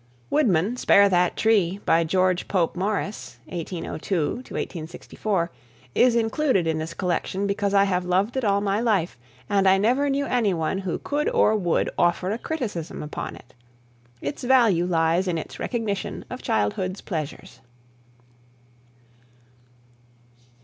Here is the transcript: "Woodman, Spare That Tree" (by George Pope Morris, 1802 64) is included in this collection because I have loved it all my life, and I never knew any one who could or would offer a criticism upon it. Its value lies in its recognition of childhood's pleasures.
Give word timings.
"Woodman, 0.31 0.77
Spare 0.77 1.09
That 1.09 1.37
Tree" 1.37 1.79
(by 1.85 2.03
George 2.03 2.47
Pope 2.47 2.75
Morris, 2.75 3.37
1802 3.45 4.41
64) 4.87 5.51
is 5.93 6.15
included 6.15 6.65
in 6.65 6.79
this 6.79 6.95
collection 6.95 7.45
because 7.45 7.75
I 7.75 7.83
have 7.83 8.03
loved 8.03 8.35
it 8.35 8.43
all 8.43 8.61
my 8.61 8.79
life, 8.79 9.15
and 9.47 9.67
I 9.69 9.77
never 9.77 10.09
knew 10.09 10.25
any 10.25 10.55
one 10.55 10.79
who 10.79 10.97
could 10.97 11.29
or 11.29 11.55
would 11.55 11.91
offer 11.99 12.31
a 12.31 12.39
criticism 12.39 13.03
upon 13.03 13.35
it. 13.35 13.53
Its 14.21 14.43
value 14.43 14.87
lies 14.87 15.27
in 15.27 15.37
its 15.37 15.59
recognition 15.59 16.25
of 16.31 16.41
childhood's 16.41 17.01
pleasures. 17.01 17.59